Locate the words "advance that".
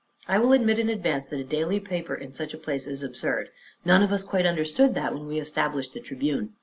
0.89-1.39